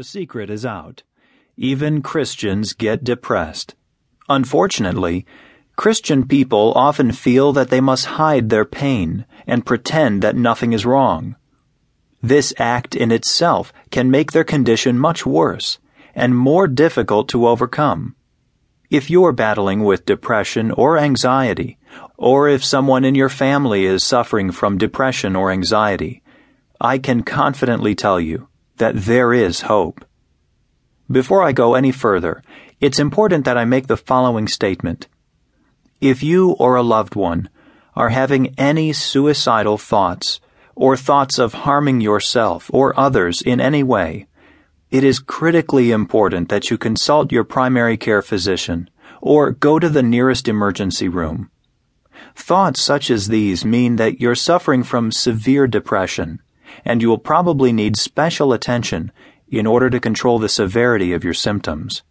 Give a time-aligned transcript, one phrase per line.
[0.00, 1.02] The secret is out.
[1.58, 3.74] Even Christians get depressed.
[4.30, 5.26] Unfortunately,
[5.76, 10.86] Christian people often feel that they must hide their pain and pretend that nothing is
[10.86, 11.36] wrong.
[12.22, 15.78] This act in itself can make their condition much worse
[16.14, 18.16] and more difficult to overcome.
[18.88, 21.76] If you're battling with depression or anxiety,
[22.16, 26.22] or if someone in your family is suffering from depression or anxiety,
[26.80, 28.48] I can confidently tell you
[28.80, 30.04] that there is hope.
[31.10, 32.42] Before I go any further,
[32.80, 35.06] it's important that I make the following statement.
[36.00, 37.48] If you or a loved one
[37.94, 40.40] are having any suicidal thoughts,
[40.74, 44.26] or thoughts of harming yourself or others in any way,
[44.90, 48.88] it is critically important that you consult your primary care physician
[49.20, 51.50] or go to the nearest emergency room.
[52.34, 56.40] Thoughts such as these mean that you're suffering from severe depression,
[56.84, 59.12] and you will probably need special attention
[59.48, 62.02] in order to control the severity of your symptoms.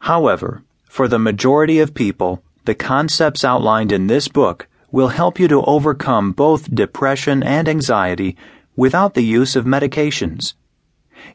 [0.00, 5.48] However, for the majority of people, the concepts outlined in this book will help you
[5.48, 8.36] to overcome both depression and anxiety
[8.76, 10.54] without the use of medications.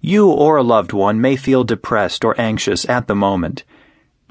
[0.01, 3.63] You or a loved one may feel depressed or anxious at the moment,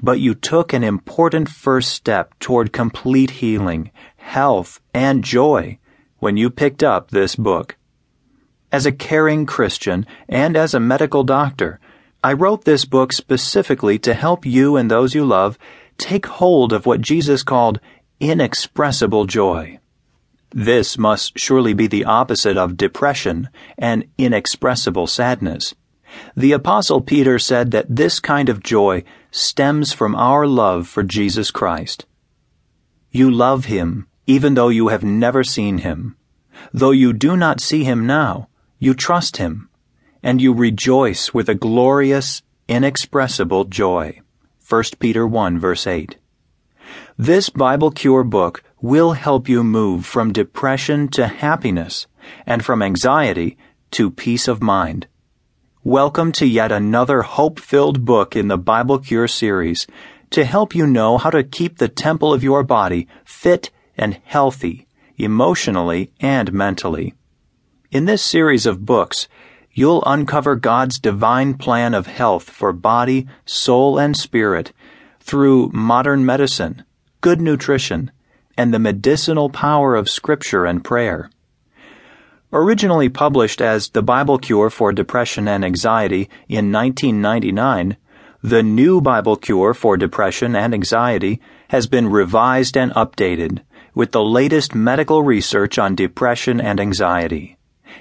[0.01, 5.77] but you took an important first step toward complete healing, health, and joy
[6.19, 7.75] when you picked up this book.
[8.71, 11.79] As a caring Christian and as a medical doctor,
[12.23, 15.57] I wrote this book specifically to help you and those you love
[15.97, 17.79] take hold of what Jesus called
[18.19, 19.79] inexpressible joy.
[20.51, 25.75] This must surely be the opposite of depression and inexpressible sadness.
[26.35, 31.51] The Apostle Peter said that this kind of joy stems from our love for Jesus
[31.51, 32.05] Christ.
[33.11, 36.15] You love him even though you have never seen him.
[36.71, 39.69] Though you do not see him now, you trust him,
[40.21, 44.21] and you rejoice with a glorious, inexpressible joy.
[44.69, 46.17] 1 Peter 1 verse 8.
[47.17, 52.05] This Bible Cure book will help you move from depression to happiness
[52.45, 53.57] and from anxiety
[53.89, 55.07] to peace of mind.
[55.83, 59.87] Welcome to yet another hope filled book in the Bible Cure series
[60.29, 64.87] to help you know how to keep the temple of your body fit and healthy,
[65.17, 67.13] emotionally and mentally.
[67.91, 69.27] In this series of books,
[69.73, 74.71] you'll uncover God's divine plan of health for body, soul, and spirit
[75.19, 76.83] through modern medicine,
[77.21, 78.11] good nutrition,
[78.57, 81.29] and the medicinal power of Scripture and prayer.
[82.51, 87.95] Originally published as The Bible Cure for Depression and Anxiety in 1999,
[88.41, 91.39] the New Bible Cure for Depression and Anxiety
[91.69, 93.61] has been revised and updated
[93.93, 97.57] with the latest medical research on depression and anxiety.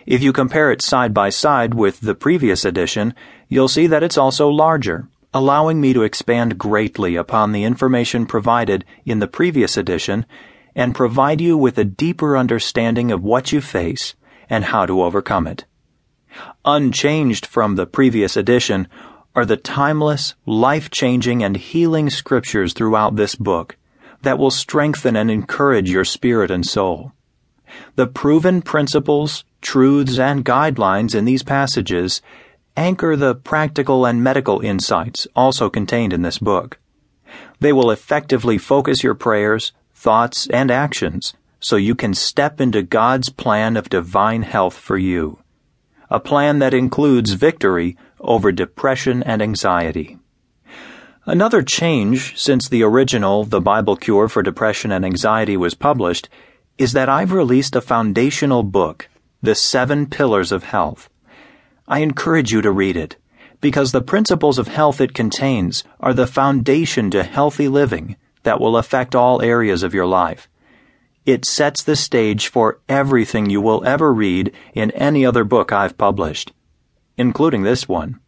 [0.07, 3.15] If you compare it side by side with the previous edition,
[3.49, 8.85] you'll see that it's also larger, allowing me to expand greatly upon the information provided
[9.05, 10.27] in the previous edition
[10.75, 14.15] and provide you with a deeper understanding of what you face
[14.49, 15.65] and how to overcome it.
[16.65, 18.89] Unchanged from the previous edition
[19.35, 23.78] are the timeless, life changing, and healing scriptures throughout this book
[24.23, 27.13] that will strengthen and encourage your spirit and soul.
[27.97, 32.23] The proven principles, truths, and guidelines in these passages
[32.77, 36.79] anchor the practical and medical insights also contained in this book.
[37.61, 43.31] They will effectively focus your prayers, thoughts, and actions so you can step into God's
[43.31, 45.41] plan of divine health for you.
[46.09, 50.19] A plan that includes victory over depression and anxiety.
[51.29, 56.31] Another change since the original The Bible Cure for Depression and Anxiety was published
[56.79, 59.11] is that I've released a foundational book,
[59.43, 61.11] The Seven Pillars of Health.
[61.87, 63.17] I encourage you to read it
[63.61, 68.79] because the principles of health it contains are the foundation to healthy living that will
[68.79, 70.49] affect all areas of your life.
[71.27, 75.99] It sets the stage for everything you will ever read in any other book I've
[75.99, 76.55] published,
[77.19, 78.19] including this one.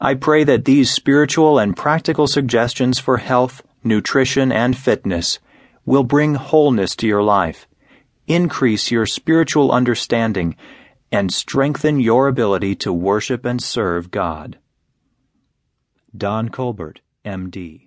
[0.00, 5.38] I pray that these spiritual and practical suggestions for health, nutrition, and fitness
[5.84, 7.66] will bring wholeness to your life,
[8.26, 10.56] increase your spiritual understanding,
[11.10, 14.58] and strengthen your ability to worship and serve God.
[16.14, 17.85] Don Colbert, M.D.